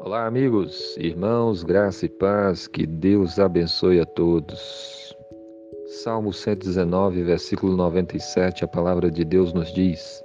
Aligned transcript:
Olá, 0.00 0.26
amigos, 0.26 0.96
irmãos, 0.96 1.64
graça 1.64 2.06
e 2.06 2.08
paz, 2.08 2.68
que 2.68 2.86
Deus 2.86 3.36
abençoe 3.40 3.98
a 3.98 4.06
todos. 4.06 5.12
Salmo 6.04 6.32
119, 6.32 7.24
versículo 7.24 7.76
97, 7.76 8.64
a 8.64 8.68
palavra 8.68 9.10
de 9.10 9.24
Deus 9.24 9.52
nos 9.52 9.74
diz: 9.74 10.22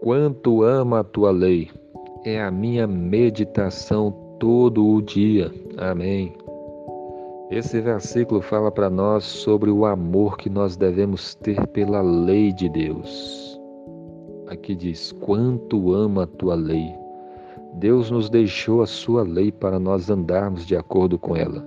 Quanto 0.00 0.62
amo 0.62 0.94
a 0.94 1.04
tua 1.04 1.30
lei, 1.30 1.70
é 2.24 2.40
a 2.40 2.50
minha 2.50 2.86
meditação 2.86 4.10
todo 4.40 4.86
o 4.86 5.02
dia. 5.02 5.52
Amém. 5.76 6.34
Esse 7.50 7.82
versículo 7.82 8.40
fala 8.40 8.72
para 8.72 8.88
nós 8.88 9.24
sobre 9.24 9.70
o 9.70 9.84
amor 9.84 10.38
que 10.38 10.48
nós 10.48 10.74
devemos 10.74 11.34
ter 11.34 11.66
pela 11.66 12.00
lei 12.00 12.50
de 12.50 12.70
Deus. 12.70 13.60
Aqui 14.46 14.74
diz: 14.74 15.12
Quanto 15.12 15.92
amo 15.92 16.20
a 16.22 16.26
tua 16.26 16.54
lei. 16.54 17.09
Deus 17.74 18.10
nos 18.10 18.28
deixou 18.28 18.82
a 18.82 18.86
sua 18.86 19.22
lei 19.22 19.52
para 19.52 19.78
nós 19.78 20.10
andarmos 20.10 20.66
de 20.66 20.76
acordo 20.76 21.18
com 21.18 21.36
ela. 21.36 21.64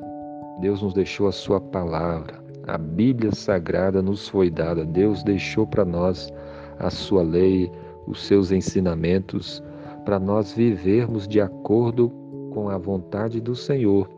Deus 0.60 0.82
nos 0.82 0.94
deixou 0.94 1.28
a 1.28 1.32
sua 1.32 1.60
palavra. 1.60 2.44
A 2.68 2.78
Bíblia 2.78 3.34
Sagrada 3.34 4.02
nos 4.02 4.28
foi 4.28 4.50
dada. 4.50 4.86
Deus 4.86 5.24
deixou 5.24 5.66
para 5.66 5.84
nós 5.84 6.32
a 6.80 6.90
sua 6.90 7.24
lei, 7.24 7.72
os 8.08 8.24
seus 8.26 8.52
ensinamentos, 8.52 9.64
para 10.06 10.20
nós 10.20 10.54
vivermos 10.54 11.28
de 11.28 11.42
acordo 11.42 12.12
com 12.52 12.70
a 12.70 12.78
vontade 12.78 13.42
do 13.42 13.56
Senhor. 13.56 14.10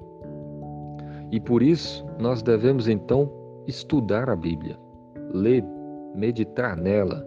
E 1.31 1.39
por 1.39 1.61
isso 1.61 2.05
nós 2.19 2.41
devemos 2.41 2.87
então 2.87 3.31
estudar 3.67 4.29
a 4.29 4.35
Bíblia, 4.35 4.77
ler, 5.33 5.63
meditar 6.13 6.77
nela, 6.77 7.25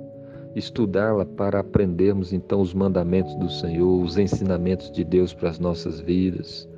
estudá-la 0.59 1.25
para 1.25 1.61
aprendermos 1.61 2.33
então 2.33 2.61
os 2.61 2.75
mandamentos 2.75 3.35
do 3.37 3.49
Senhor, 3.49 4.03
os 4.03 4.19
ensinamentos 4.19 4.91
de 4.91 5.05
Deus 5.05 5.33
para 5.33 5.49
as 5.49 5.59
nossas 5.59 6.01
vidas. 6.01 6.69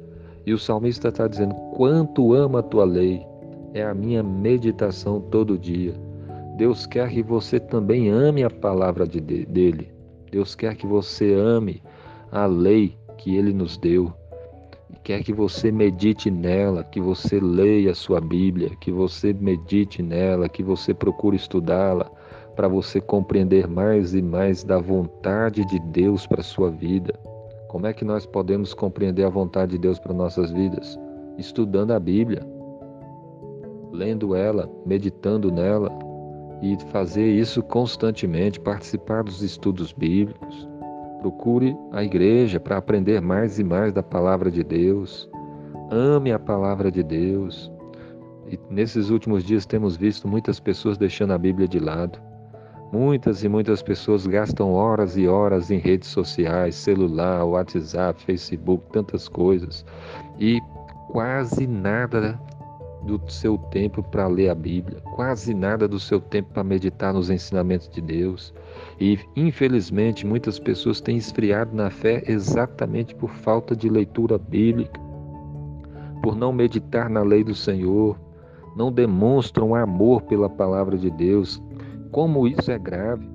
E 0.47 0.53
o 0.53 0.59
salmista 0.59 1.09
está 1.09 1.27
dizendo: 1.27 1.55
Quanto 1.75 2.35
amo 2.35 2.59
a 2.59 2.63
tua 2.63 2.85
lei, 2.85 3.27
é 3.75 3.83
a 3.83 3.95
minha 3.95 4.23
meditação 4.23 5.21
todo 5.21 5.59
dia. 5.59 5.95
Deus 6.57 6.87
quer 6.87 7.09
que 7.11 7.23
você 7.23 7.59
também 7.59 8.11
ame 8.11 8.45
a 8.45 8.51
palavra 8.51 9.07
de, 9.07 9.21
dele. 9.21 9.93
Deus 10.31 10.55
quer 10.55 10.77
que 10.77 10.87
você 10.87 11.33
ame 11.35 11.83
a 12.31 12.47
lei 12.47 12.97
que 13.17 13.37
ele 13.37 13.53
nos 13.53 13.77
deu. 13.79 14.13
Quer 15.03 15.23
que 15.23 15.33
você 15.33 15.73
medite 15.73 16.31
nela, 16.31 16.85
que 16.85 17.01
você 17.01 17.41
leia 17.41 17.93
a 17.93 17.95
sua 17.95 18.21
Bíblia, 18.21 18.71
que 18.81 18.93
você 18.93 19.33
medite 19.33 20.03
nela, 20.03 20.49
que 20.49 20.63
você 20.63 20.93
procure 20.93 21.37
estudá-la, 21.37 22.11
para 22.61 22.69
você 22.69 23.01
compreender 23.01 23.67
mais 23.67 24.15
e 24.15 24.21
mais 24.21 24.63
da 24.63 24.79
vontade 24.79 25.65
de 25.65 25.79
Deus 25.79 26.27
para 26.27 26.43
sua 26.43 26.71
vida. 26.71 27.19
Como 27.69 27.87
é 27.87 27.93
que 27.95 28.05
nós 28.05 28.27
podemos 28.27 28.75
compreender 28.75 29.25
a 29.25 29.31
vontade 29.31 29.73
de 29.73 29.79
Deus 29.79 29.99
para 29.99 30.13
nossas 30.13 30.51
vidas? 30.51 31.01
Estudando 31.39 31.93
a 31.93 31.99
Bíblia, 31.99 32.47
lendo 33.91 34.35
ela, 34.35 34.71
meditando 34.85 35.51
nela 35.51 35.91
e 36.61 36.77
fazer 36.93 37.31
isso 37.31 37.63
constantemente, 37.63 38.61
participar 38.61 39.25
dos 39.25 39.41
estudos 39.41 39.91
bíblicos. 39.95 40.69
Procure 41.21 41.75
a 41.93 42.05
igreja 42.05 42.61
para 42.61 42.77
aprender 42.77 43.23
mais 43.23 43.59
e 43.59 43.65
mais 43.65 43.91
da 43.91 44.03
palavra 44.03 44.51
de 44.51 44.63
Deus. 44.63 45.31
Ame 45.91 46.31
a 46.31 46.39
palavra 46.39 46.91
de 46.91 47.03
Deus. 47.03 47.73
E 48.49 48.61
nesses 48.69 49.09
últimos 49.09 49.45
dias 49.45 49.65
temos 49.65 49.97
visto 49.97 50.29
muitas 50.29 50.61
pessoas 50.61 50.99
deixando 50.99 51.33
a 51.33 51.39
Bíblia 51.39 51.67
de 51.67 51.79
lado. 51.79 52.29
Muitas 52.93 53.45
e 53.45 53.49
muitas 53.49 53.83
pessoas 53.83 54.27
gastam 54.27 54.73
horas 54.73 55.17
e 55.17 55.29
horas 55.29 55.71
em 55.71 55.79
redes 55.79 56.09
sociais, 56.09 56.75
celular, 56.75 57.45
WhatsApp, 57.45 58.21
Facebook, 58.25 58.85
tantas 58.93 59.29
coisas, 59.29 59.85
e 60.41 60.61
quase 61.09 61.69
nada 61.69 62.41
do 63.03 63.21
seu 63.29 63.57
tempo 63.57 64.03
para 64.03 64.27
ler 64.27 64.51
a 64.51 64.55
Bíblia, 64.55 65.01
quase 65.15 65.55
nada 65.55 65.87
do 65.89 65.99
seu 65.99 66.21
tempo 66.21 66.51
para 66.53 66.65
meditar 66.65 67.15
nos 67.15 67.31
ensinamentos 67.31 67.89
de 67.89 68.01
Deus. 68.01 68.53
E 69.01 69.19
infelizmente 69.37 70.27
muitas 70.27 70.59
pessoas 70.59 71.01
têm 71.01 71.17
esfriado 71.17 71.75
na 71.75 71.91
fé 71.91 72.23
exatamente 72.27 73.15
por 73.15 73.31
falta 73.31 73.75
de 73.75 73.89
leitura 73.89 74.37
bíblica, 74.37 75.01
por 76.23 76.37
não 76.37 76.53
meditar 76.53 77.09
na 77.09 77.23
lei 77.23 77.43
do 77.43 77.55
Senhor, 77.55 78.19
não 78.77 78.93
demonstram 78.93 79.75
amor 79.75 80.23
pela 80.23 80.49
palavra 80.49 80.99
de 80.99 81.11
Deus, 81.11 81.63
como 82.11 82.47
isso 82.47 82.71
é 82.71 82.79
grave. 82.79 83.29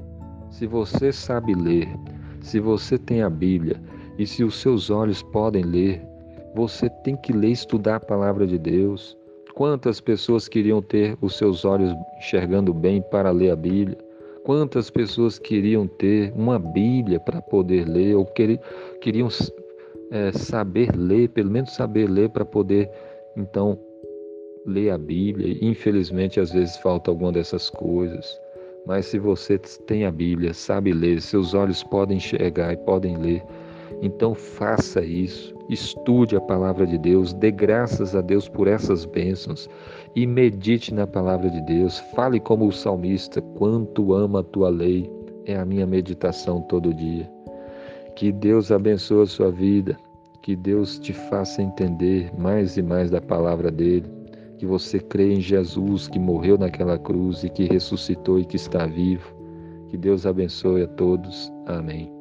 Se 0.50 0.66
você 0.68 1.12
sabe 1.12 1.54
ler, 1.54 1.88
se 2.42 2.60
você 2.60 2.98
tem 2.98 3.22
a 3.22 3.30
Bíblia 3.30 3.82
e 4.18 4.26
se 4.26 4.44
os 4.44 4.56
seus 4.56 4.90
olhos 4.90 5.22
podem 5.24 5.64
ler, 5.64 6.02
você 6.56 6.90
tem 7.04 7.18
que 7.18 7.34
ler 7.34 7.50
e 7.50 7.54
estudar 7.54 7.98
a 7.98 8.00
palavra 8.00 8.48
de 8.48 8.58
Deus. 8.58 9.18
Quantas 9.54 10.00
pessoas 10.00 10.48
queriam 10.48 10.82
ter 10.82 11.18
os 11.22 11.38
seus 11.38 11.66
olhos 11.66 11.94
enxergando 12.18 12.74
bem 12.74 13.02
para 13.02 13.32
ler 13.32 13.52
a 13.52 13.56
Bíblia? 13.56 13.98
Quantas 14.44 14.90
pessoas 14.90 15.40
queriam 15.40 15.88
ter 15.88 16.32
uma 16.36 16.60
Bíblia 16.60 17.20
para 17.20 17.42
poder 17.42 17.88
ler 17.88 18.16
ou 18.16 18.26
queriam 19.02 19.28
é, 20.12 20.32
saber 20.32 20.96
ler, 20.96 21.30
pelo 21.30 21.50
menos 21.50 21.74
saber 21.74 22.08
ler 22.10 22.30
para 22.30 22.46
poder 22.46 22.90
então 23.36 23.80
ler 24.66 24.92
a 24.92 24.98
Bíblia? 24.98 25.58
Infelizmente, 25.62 26.40
às 26.40 26.52
vezes 26.52 26.78
falta 26.78 27.10
alguma 27.10 27.32
dessas 27.32 27.70
coisas. 27.70 28.40
Mas 28.86 29.08
se 29.08 29.18
você 29.18 29.58
tem 29.58 30.06
a 30.06 30.12
Bíblia, 30.12 30.54
sabe 30.54 30.94
ler, 30.94 31.22
seus 31.22 31.54
olhos 31.54 31.84
podem 31.84 32.18
enxergar 32.18 32.74
e 32.74 32.78
podem 32.78 33.18
ler, 33.18 33.44
então 34.02 34.36
faça 34.36 35.04
isso. 35.04 35.56
Estude 35.68 36.36
a 36.36 36.42
palavra 36.42 36.86
de 36.86 36.98
Deus, 36.98 37.34
dê 37.34 37.50
graças 37.50 38.16
a 38.16 38.22
Deus 38.22 38.48
por 38.48 38.68
essas 38.68 39.04
bênçãos 39.04 39.68
e 40.16 40.28
medite 40.28 40.94
na 40.94 41.08
palavra 41.08 41.50
de 41.50 41.60
Deus. 41.62 41.98
Fale 42.16 42.40
como 42.40 42.68
o 42.68 42.72
salmista: 42.72 43.42
quanto 43.42 44.14
ama 44.14 44.42
a 44.42 44.44
tua 44.44 44.70
lei, 44.70 45.10
é 45.46 45.56
a 45.56 45.66
minha 45.66 45.88
meditação 45.88 46.62
todo 46.62 46.94
dia. 46.94 47.28
Que 48.16 48.32
Deus 48.32 48.72
abençoe 48.72 49.24
a 49.24 49.28
sua 49.28 49.52
vida, 49.52 49.98
que 50.44 50.56
Deus 50.56 51.00
te 51.00 51.12
faça 51.12 51.64
entender 51.64 52.32
mais 52.38 52.78
e 52.78 52.84
mais 52.84 53.10
da 53.10 53.20
palavra 53.20 53.72
dele 53.72 54.06
que 54.58 54.66
você 54.66 55.00
crê 55.00 55.34
em 55.34 55.42
Jesus 55.42 56.08
que 56.08 56.20
morreu 56.20 56.58
naquela 56.58 56.98
cruz 56.98 57.44
e 57.44 57.50
que 57.50 57.66
ressuscitou 57.66 58.40
e 58.40 58.46
que 58.46 58.56
está 58.56 58.86
vivo. 58.86 59.34
Que 59.90 59.98
Deus 59.98 60.26
abençoe 60.26 60.84
a 60.84 60.88
todos. 60.88 61.52
Amém. 61.68 62.12